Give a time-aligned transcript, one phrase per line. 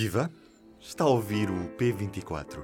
[0.00, 0.30] Viva!
[0.78, 2.62] Está a ouvir o P24.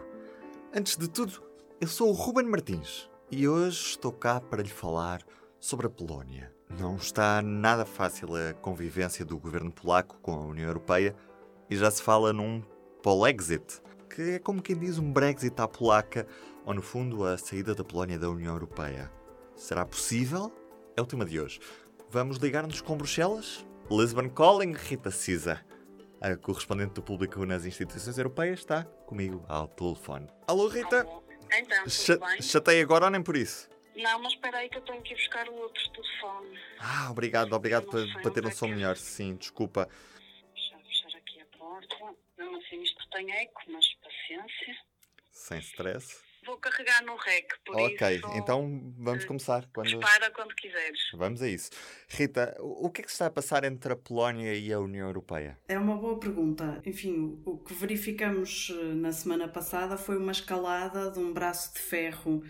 [0.72, 1.42] Antes de tudo,
[1.80, 5.20] eu sou o Ruben Martins e hoje estou cá para lhe falar
[5.58, 6.54] sobre a Polónia.
[6.78, 11.12] Não está nada fácil a convivência do governo polaco com a União Europeia
[11.68, 12.62] e já se fala num
[13.02, 16.28] Polexit, que é como quem diz um Brexit à polaca,
[16.64, 19.10] ou no fundo a saída da Polónia da União Europeia.
[19.56, 20.52] Será possível?
[20.96, 21.58] É o tema de hoje.
[22.08, 23.66] Vamos ligar-nos com Bruxelas?
[23.90, 25.60] Lisbon Calling, Rita Cisa.
[26.20, 30.26] A correspondente do público nas instituições europeias está comigo ao telefone.
[30.46, 31.02] Alô, Rita?
[31.02, 31.22] Alô.
[31.52, 32.42] Então, tudo bem?
[32.42, 33.68] chatei agora ou nem por isso?
[33.94, 36.58] Não, mas espera aí que eu tenho que ir buscar o outro telefone.
[36.80, 38.96] Ah, obrigado, obrigado Não por, por ter um som que melhor.
[38.96, 39.88] Sim, desculpa.
[40.54, 41.96] Deixa eu fechar aqui a porta.
[42.36, 44.76] Mesmo assim isto tem eco, mas paciência.
[45.30, 46.23] Sem stress.
[46.44, 48.26] Vou carregar no rec, por Ok, isso...
[48.34, 49.66] então vamos eh, começar.
[49.72, 49.88] Quando...
[49.88, 51.00] Dispara quando quiseres.
[51.14, 51.70] Vamos a isso.
[52.08, 55.06] Rita, o que é que se está a passar entre a Polónia e a União
[55.06, 55.58] Europeia?
[55.68, 56.80] É uma boa pergunta.
[56.84, 61.80] Enfim, o que verificamos eh, na semana passada foi uma escalada de um braço de
[61.80, 62.42] ferro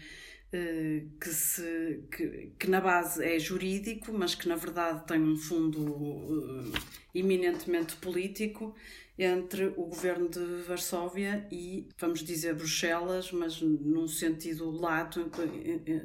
[0.53, 5.37] eh, que, se, que, que na base é jurídico, mas que na verdade tem um
[5.37, 6.79] fundo eh,
[7.13, 8.73] eminentemente político
[9.19, 15.31] entre o governo de Varsóvia e, vamos dizer, Bruxelas, mas num sentido lato,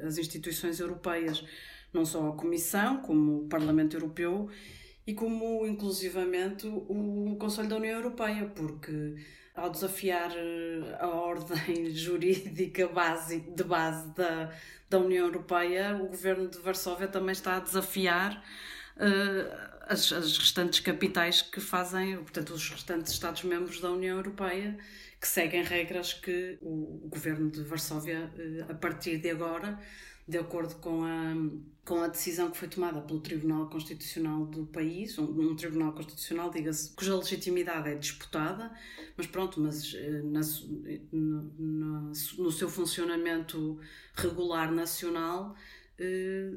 [0.06, 1.44] as instituições europeias,
[1.92, 4.48] não só a Comissão, como o Parlamento Europeu
[5.06, 9.16] e como inclusivamente o Conselho da União Europeia, porque
[9.56, 14.52] ao desafiar eh, a ordem jurídica base, de base da,
[14.88, 18.42] da União Europeia, o governo de Varsóvia também está a desafiar
[18.96, 24.78] eh, as, as restantes capitais que fazem, portanto, os restantes Estados-membros da União Europeia,
[25.20, 29.78] que seguem regras que o, governo de Varsóvia, eh, a partir de agora,
[30.26, 31.34] de acordo com a,
[31.84, 36.50] com a decisão que foi tomada pelo Tribunal Constitucional do país, um, um Tribunal Constitucional,
[36.50, 38.72] diga-se, cuja legitimidade é disputada,
[39.16, 40.40] mas pronto, mas eh, na
[41.12, 43.78] no seu funcionamento
[44.14, 45.56] regular nacional,
[45.98, 46.52] eh,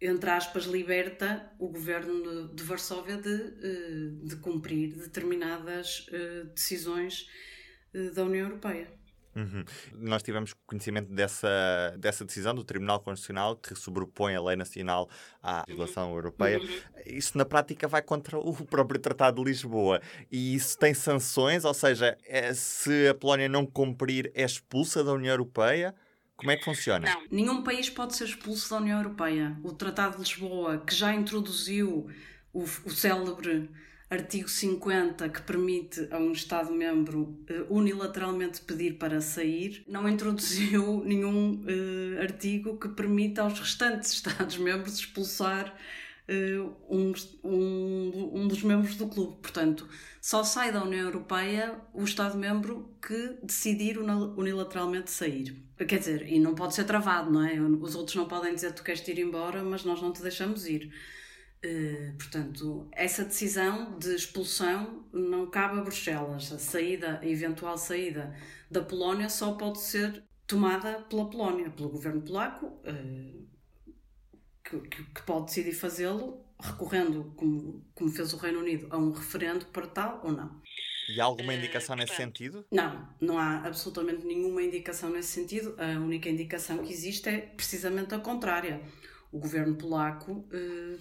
[0.00, 7.28] entre aspas, liberta o governo de Varsóvia de, eh, de cumprir determinadas eh, decisões
[7.92, 8.98] eh, da União Europeia.
[9.34, 9.64] Uhum.
[9.94, 15.08] Nós tivemos conhecimento dessa, dessa decisão do Tribunal Constitucional que sobrepõe a lei nacional
[15.42, 16.60] à legislação europeia.
[17.06, 20.00] Isso na prática vai contra o próprio Tratado de Lisboa.
[20.30, 25.12] E isso tem sanções, ou seja, é- se a Polónia não cumprir, é expulsa da
[25.12, 25.94] União Europeia.
[26.38, 27.12] Como é que funciona?
[27.12, 29.58] Não, Nenhum país pode ser expulso da União Europeia.
[29.64, 32.08] O Tratado de Lisboa, que já introduziu
[32.52, 33.68] o, o célebre
[34.08, 41.62] artigo 50, que permite a um Estado-membro eh, unilateralmente pedir para sair, não introduziu nenhum
[41.66, 45.72] eh, artigo que permita aos restantes Estados-membros expulsar eh,
[46.28, 47.12] um,
[47.42, 49.36] um, um dos membros do clube.
[49.40, 49.88] Portanto,
[50.20, 55.56] só sai da União Europeia o Estado-membro que decidir uni- unilateralmente sair.
[55.76, 57.58] Quer dizer, e não pode ser travado, não é?
[57.60, 60.92] Os outros não podem dizer tu queres ir embora, mas nós não te deixamos ir.
[61.62, 66.52] Eh, portanto, essa decisão de expulsão não cabe a Bruxelas.
[66.52, 68.34] A saída, a eventual saída
[68.70, 73.34] da Polónia só pode ser tomada pela Polónia, pelo governo polaco, eh,
[74.68, 79.12] que, que- que pode decidir fazê-lo recorrendo, como, como fez o Reino Unido, a um
[79.12, 80.60] referendo para tal ou não.
[81.08, 82.66] E há alguma Eh, indicação nesse portanto, sentido?
[82.70, 85.74] Não, não há absolutamente nenhuma indicação nesse sentido.
[85.78, 88.80] A única indicação que existe é precisamente a contrária.
[89.32, 90.96] O governo polaco eh,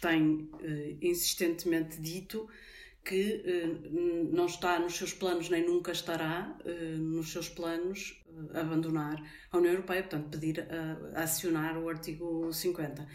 [0.00, 2.48] tem eh, insistentemente dito
[3.04, 3.66] que eh,
[4.30, 8.22] não está nos seus planos, nem nunca estará eh, nos seus planos
[8.54, 9.20] eh, abandonar
[9.50, 10.66] a União Europeia, portanto, pedir
[11.14, 13.06] a, acionar o artigo 50.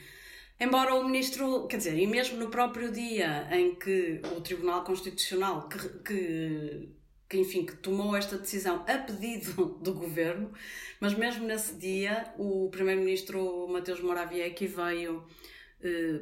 [0.59, 5.70] Embora o ministro, quer dizer, e mesmo no próprio dia em que o Tribunal Constitucional,
[5.70, 6.90] que, que,
[7.30, 10.52] que, enfim, que tomou esta decisão a pedido do governo,
[11.00, 15.24] mas mesmo nesse dia o primeiro-ministro Mateus Morawiecki veio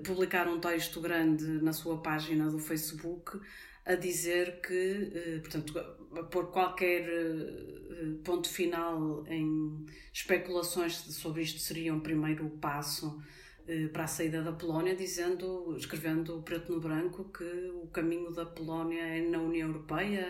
[0.04, 3.40] publicar um texto grande na sua página do Facebook
[3.86, 11.60] a dizer que, eh, portanto, a pôr qualquer eh, ponto final em especulações sobre isto
[11.60, 13.22] seria um primeiro passo
[13.68, 17.44] eh, para a saída da Polónia, dizendo, escrevendo preto no branco que
[17.84, 20.26] o caminho da Polónia é na União Europeia,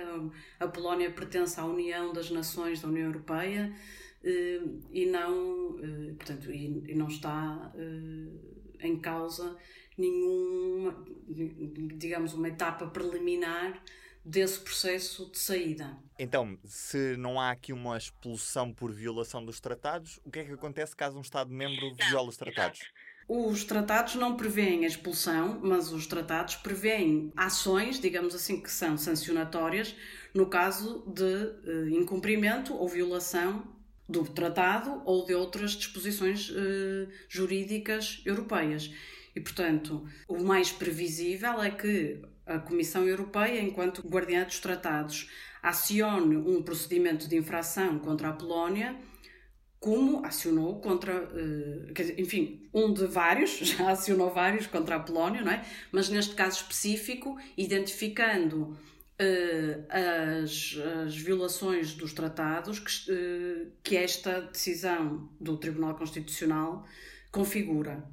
[0.59, 3.73] a Polónia pertence à União das Nações da União Europeia
[4.21, 4.61] eh,
[4.91, 8.54] e não, eh, portanto, e, não está eh,
[8.85, 9.57] em causa
[9.97, 11.05] nenhuma,
[11.97, 13.81] digamos, uma etapa preliminar
[14.23, 15.95] desse processo de saída.
[16.17, 20.51] Então, se não há aqui uma expulsão por violação dos tratados, o que é que
[20.51, 22.79] acontece caso um Estado-membro viola os tratados?
[23.27, 28.97] Os tratados não prevêem a expulsão, mas os tratados prevêem ações, digamos assim, que são
[28.97, 29.95] sancionatórias
[30.33, 33.67] no caso de uh, incumprimento ou violação
[34.07, 38.91] do tratado ou de outras disposições uh, jurídicas europeias.
[39.35, 45.29] E, portanto, o mais previsível é que a Comissão Europeia, enquanto guardiã dos tratados,
[45.61, 48.95] acione um procedimento de infração contra a Polónia,
[49.79, 55.51] como acionou contra, eh, enfim, um de vários, já acionou vários contra a Polónia, não
[55.51, 55.65] é?
[55.91, 58.77] Mas neste caso específico, identificando
[59.17, 66.85] as, as, violações dos tratados que, uh, que, esta decisão do Tribunal Constitucional
[67.31, 68.03] configura.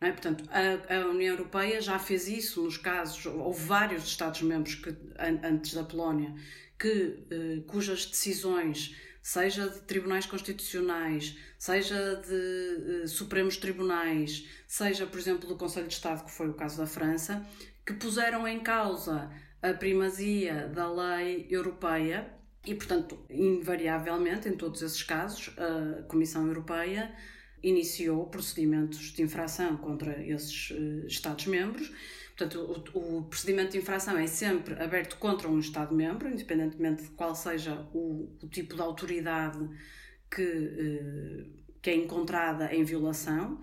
[0.00, 0.10] É?
[0.10, 5.40] Portanto, a, a, União Europeia já fez isso nos casos, houve vários Estados-membros que, an,
[5.42, 6.34] antes da Polónia,
[6.78, 15.48] que, uh, cujas decisões, seja de tribunais constitucionais, seja de Supremos Tribunais, seja, por exemplo,
[15.48, 17.46] do Conselho de Estado, que foi o caso da França,
[17.86, 19.30] que puseram em causa
[19.62, 22.28] a primazia da lei europeia
[22.66, 27.14] e, portanto, invariavelmente, em todos esses casos, a Comissão Europeia
[27.62, 31.92] iniciou procedimentos de infração contra esses uh, Estados-membros.
[32.36, 37.86] Portanto, o, procedimento de infração é sempre aberto contra um Estado-membro, independentemente de qual seja
[37.92, 39.68] o, o tipo de autoridade
[40.28, 43.60] que, uh, que é encontrada em violação.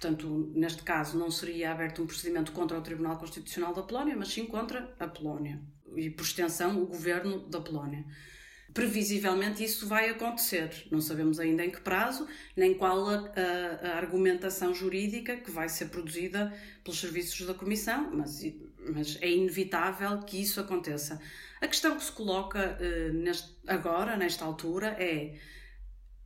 [0.00, 4.28] Portanto, neste caso, não seria aberto um procedimento contra o Tribunal Constitucional da Polónia, mas
[4.28, 5.60] sim contra a Polónia
[5.96, 8.04] e, por extensão, o governo da Polónia.
[8.72, 10.86] Previsivelmente isso vai acontecer.
[10.92, 15.68] Não sabemos ainda em que prazo, nem qual a, a, a argumentação jurídica que vai
[15.68, 16.54] ser produzida
[16.84, 18.40] pelos serviços da Comissão, mas,
[18.94, 21.20] mas é inevitável que isso aconteça.
[21.60, 25.36] A questão que se coloca uh, neste, agora, nesta altura, é: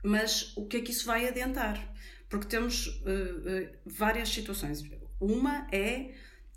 [0.05, 1.91] mas o que é que isso vai adiantar?
[2.33, 4.83] Porque temos uh, várias situações.
[5.21, 6.15] Uma é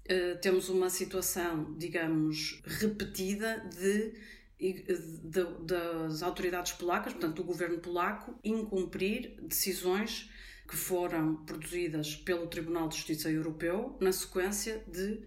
[0.09, 4.13] uh, temos uma situação, digamos, repetida de,
[4.57, 10.31] de, das autoridades polacas, portanto, do governo polaco, incumprir decisões
[10.65, 15.21] que foram produzidas pelo Tribunal de Justiça Europeu na sequência de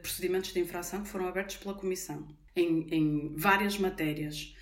[0.00, 4.54] procedimentos de infração que foram abertos pela Comissão em, em várias matérias.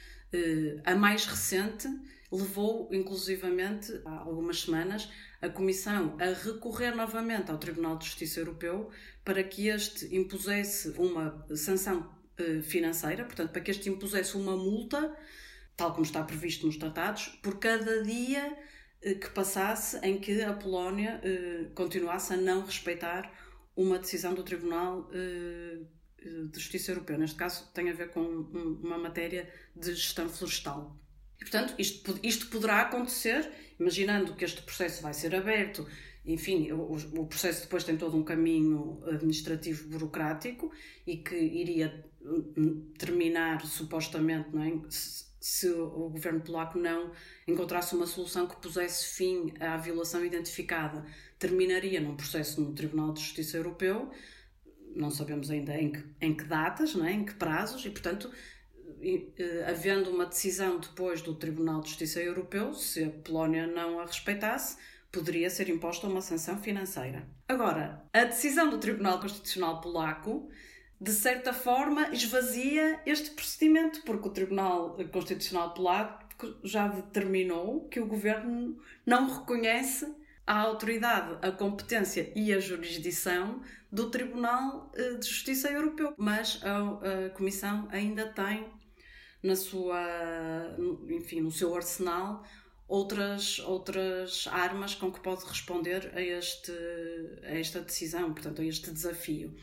[0.85, 1.87] a mais recente
[2.35, 5.09] levou, inclusivamente, há algumas semanas,
[5.41, 8.91] a Comissão a recorrer novamente ao Tribunal de Justiça Europeu
[9.25, 15.17] para que este impusesse uma sanção eh, financeira, portanto, para que este impusesse uma multa,
[15.77, 18.57] tal como está previsto nos tratados, por cada dia
[19.03, 23.33] eh, que passasse em que a Polónia eh, continuasse a não respeitar
[23.77, 27.19] uma decisão do Tribunal de Justiça Europeu.
[27.19, 30.97] Neste caso, tem a ver com uma matéria de gestão florestal.
[31.45, 35.87] Portanto, isto, isto poderá acontecer, imaginando que este processo vai ser aberto,
[36.25, 40.73] enfim, o, o processo depois tem todo um caminho administrativo burocrático
[41.07, 44.73] e que iria hum, terminar supostamente, não é?
[44.89, 47.13] se, o governo polaco não
[47.47, 51.05] encontrasse uma solução que pusesse fim à violação identificada,
[51.39, 54.11] terminaria num processo no Tribunal de Justiça Europeu,
[54.97, 57.13] não sabemos ainda em que, em que datas, não é?
[57.13, 58.31] em que prazos, e portanto
[59.67, 64.77] havendo uma decisão depois do Tribunal de Justiça Europeu, se a Polónia não a respeitasse,
[65.15, 67.27] poderia ser imposta uma sanção financeira.
[67.49, 70.49] Agora, a decisão do Tribunal Constitucional Polaco,
[71.01, 76.25] de certa forma, esvazia este procedimento, porque o Tribunal Constitucional Polaco
[76.65, 80.13] já determinou que o governo não reconhece
[80.47, 86.13] a autoridade, a competência e a jurisdição do Tribunal eh, de Justiça Europeu.
[86.19, 88.67] Mas a Comissão ainda tem
[89.45, 90.75] na sua,
[91.07, 92.43] enfim, no seu arsenal
[92.89, 96.73] outras, outras armas com que pode responder a, este,
[97.43, 99.55] a esta decisão, portanto, a este desafio.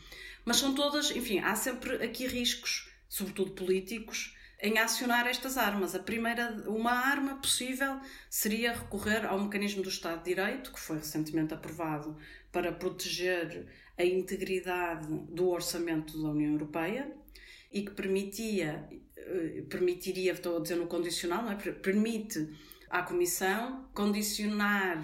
[0.44, 5.96] Mas são todas, enfim, há sempre aqui riscos, sobretudo políticos, em acionar estas armas.
[5.96, 10.98] A primeira, uma arma possível seria recorrer ao mecanismo do Estado de Direito, que foi
[10.98, 12.16] recentemente aprovado
[12.52, 13.66] para proteger
[13.98, 17.10] a integridade do orçamento da União Europeia
[17.72, 18.88] e que permitia
[19.68, 21.54] permitiria, estou a dizer no condicional, é?
[21.54, 22.48] permite
[22.90, 25.02] à Comissão condicionar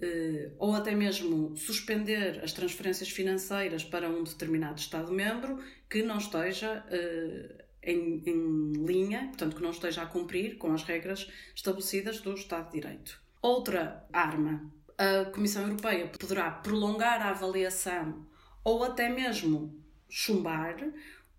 [0.00, 6.84] eh, ou até mesmo suspender as transferências financeiras para um determinado Estado-membro que não esteja
[6.90, 12.34] eh, em, em, linha, portanto, que não esteja a cumprir com as regras estabelecidas do
[12.34, 13.22] Estado de Direito.
[13.40, 18.26] Outra arma, a Comissão Europeia poderá prolongar a avaliação
[18.64, 20.76] ou até mesmo chumbar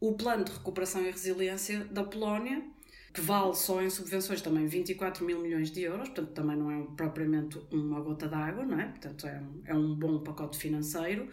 [0.10, 2.64] o plano de recuperação e resiliência da Polónia,
[3.14, 6.86] que vale só em subvenções também 24 mil milhões de euros, portanto também não é
[6.96, 8.88] propriamente uma gota d'água, não é?
[8.88, 11.30] Portanto é um, é um bom pacote financeiro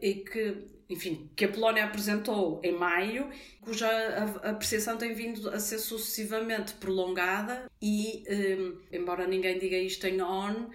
[0.00, 0.56] e que,
[0.88, 3.28] enfim, que a Polónia apresentou em maio,
[3.60, 3.88] cuja
[4.44, 10.70] apreciação tem vindo a ser sucessivamente prolongada e, eh, embora ninguém diga isto em ON,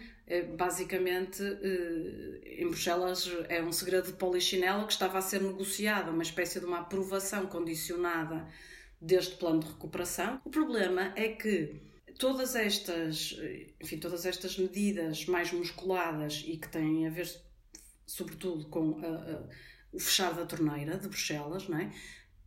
[0.58, 6.24] basicamente eh, em Bruxelas é um segredo de polichinelo que estava a ser negociado, uma
[6.24, 8.48] espécie de uma aprovação condicionada
[9.00, 10.40] deste plano de recuperação.
[10.46, 11.82] O problema é que
[12.18, 13.36] todas estas,
[13.82, 17.28] enfim, todas estas medidas mais musculadas e que têm a ver
[18.06, 19.44] sobretudo com a, a,
[19.92, 21.92] o fechar da torneira de Bruxelas, não é?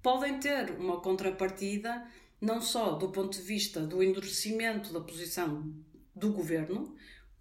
[0.02, 2.06] podem ter uma contrapartida
[2.38, 5.72] não só do ponto de vista do endurecimento da posição
[6.14, 6.94] do governo,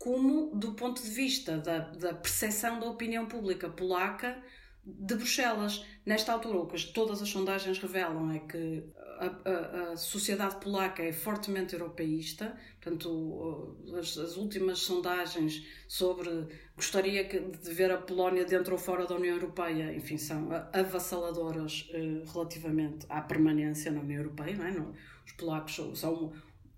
[0.04, 4.38] como do ponto de vista da, da percepção da opinião pública polaca
[4.86, 5.86] de Bruxelas.
[6.06, 8.84] Nesta altura, o que todas as sondagens revelam é que
[9.18, 17.24] a, a, a, sociedade polaca é fortemente europeísta, portanto, as, as, últimas sondagens sobre gostaria
[17.24, 23.06] de ver a Polónia dentro ou fora da União Europeia, enfim, são avassaladoras eh, relativamente
[23.08, 24.72] à permanência na União Europeia, não é?
[24.72, 24.94] Não,
[25.26, 26.34] os polacos são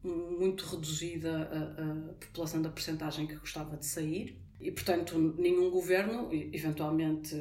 [0.08, 6.30] muito reduzida a, a população da percentagem que gostava de sair e, portanto, nenhum governo,
[6.32, 7.36] eventualmente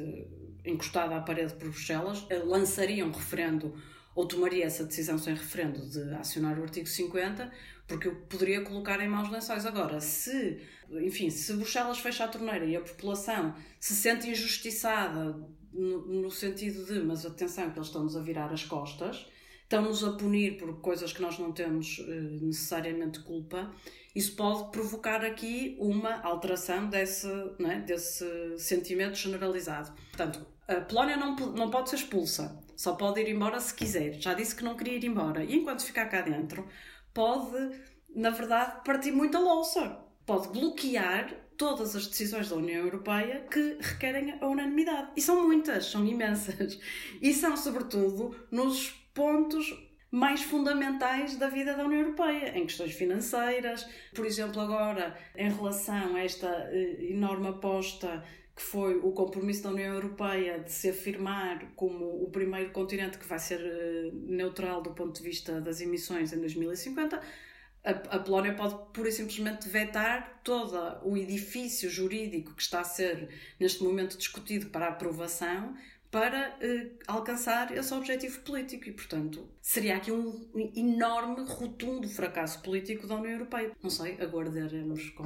[0.65, 3.73] encostado à parede por Bruxelas, eh, lançaria um referendo
[4.15, 7.51] ou tomaria essa decisão sem referendo de acionar o artigo 50,
[7.87, 9.65] porque eu poderia colocar em maus lençóis.
[9.65, 15.37] Agora, se, enfim, se Bruxelas fecha a torneira e a população se sente injustiçada
[15.71, 19.27] no, no sentido de, mas atenção, que eles estão-nos a virar as costas,
[19.75, 23.73] estão-nos a punir por coisas que nós não temos uh, necessariamente culpa,
[24.15, 27.27] isso pode provocar aqui uma alteração desse,
[27.59, 28.25] né, desse
[28.57, 29.91] sentimento generalizado.
[30.11, 34.13] Portanto, a Polónia não, não pode ser expulsa, só pode ir embora se quiser.
[34.13, 35.43] Já disse que não queria ir embora.
[35.43, 36.65] E enquanto ficar cá dentro,
[37.13, 37.71] pode,
[38.15, 39.99] na verdade, partir muita louça.
[40.25, 45.11] Pode bloquear todas as decisões da União Europeia que requerem a unanimidade.
[45.15, 46.79] E são muitas, são imensas.
[47.21, 49.73] E são, sobretudo, nos pontos
[50.11, 53.89] mais fundamentais da vida da União Europeia, em questões financeiras.
[54.13, 58.23] Por exemplo, agora, em relação a esta eh, enorme aposta
[58.55, 63.25] que foi o compromisso da União Europeia de se afirmar como o primeiro continente que
[63.25, 67.19] vai ser eh, neutral do ponto de vista das emissões em 2050,
[67.85, 73.29] a, Polónia pode pura e simplesmente vetar todo o edifício jurídico que está a ser
[73.59, 75.75] neste momento discutido para aprovação
[76.15, 83.05] para eh, alcançar esse objetivo político e, portanto, seria aqui um enorme, rotundo fracasso político
[83.05, 83.73] da União Europeia.
[83.83, 85.25] Não sei, aguardaremos com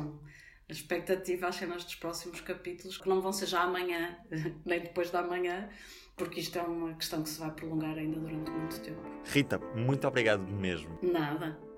[0.68, 4.18] a expectativa às cenas dos próximos capítulos, que não vão ser já amanhã,
[4.66, 5.70] nem depois da manhã,
[6.18, 9.00] porque isto é uma questão que se vai prolongar ainda durante muito tempo.
[9.26, 10.98] Rita, muito obrigado mesmo.
[11.04, 11.69] Nada.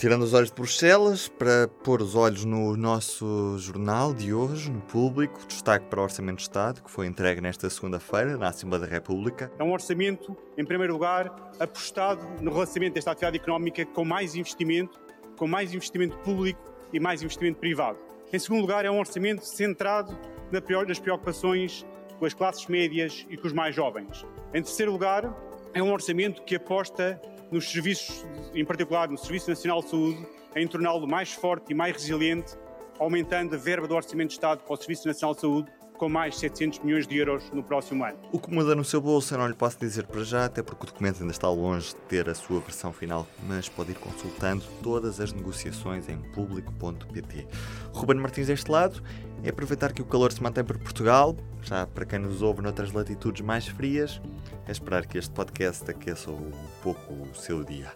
[0.00, 4.80] Tirando os olhos de Bruxelas, para pôr os olhos no nosso jornal de hoje, no
[4.80, 8.90] público, destaque para o Orçamento de Estado, que foi entregue nesta segunda-feira na Assembleia da
[8.90, 9.52] República.
[9.58, 14.98] É um orçamento, em primeiro lugar, apostado no relançamento desta atividade económica com mais investimento,
[15.36, 17.98] com mais investimento público e mais investimento privado.
[18.32, 20.18] Em segundo lugar, é um orçamento centrado
[20.50, 21.84] nas preocupações
[22.18, 24.24] com as classes médias e com os mais jovens.
[24.54, 25.30] Em terceiro lugar,
[25.74, 30.26] é um orçamento que aposta nos serviços, em particular no Serviço Nacional de Saúde,
[30.56, 32.56] em torná-lo mais forte e mais resiliente,
[32.98, 36.38] aumentando a verba do Orçamento de Estado para o Serviço Nacional de Saúde com mais
[36.38, 38.16] 700 milhões de euros no próximo ano.
[38.32, 40.84] O que muda no seu bolso eu não lhe posso dizer para já, até porque
[40.84, 44.64] o documento ainda está longe de ter a sua versão final, mas pode ir consultando
[44.82, 47.46] todas as negociações em público.pt.
[47.92, 49.02] Ruben Martins deste lado,
[49.42, 52.92] é aproveitar que o calor se mantém por Portugal, já para quem nos ouve noutras
[52.92, 54.20] latitudes mais frias,
[54.66, 57.90] é esperar que este podcast aqueça um pouco o seu dia.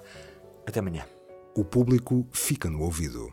[0.66, 1.04] Até amanhã.
[1.56, 3.32] O público fica no ouvido.